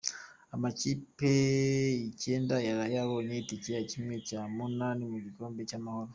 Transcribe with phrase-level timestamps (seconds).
[0.55, 1.31] Amakipe
[2.11, 6.09] icyenda yaraye abonye itike ya kimwe cya munani mu gikombe cy’Amahoro